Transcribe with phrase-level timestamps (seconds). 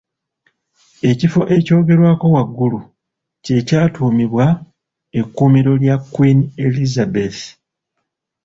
[1.09, 2.79] Ekifo ekyogerwako waggulu
[3.43, 4.45] kye kyatuumibwa
[5.19, 7.41] ekkuumiro lya Kwiini Elizabeth.